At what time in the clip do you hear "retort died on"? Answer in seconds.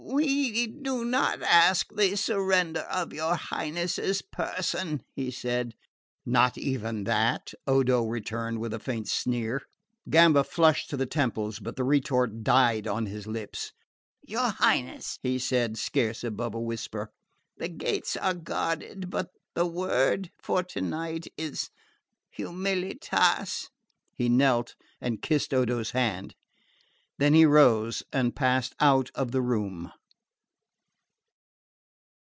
11.85-13.05